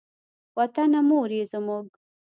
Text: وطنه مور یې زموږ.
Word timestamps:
وطنه 0.57 0.99
مور 1.09 1.29
یې 1.37 1.43
زموږ. 1.51 1.85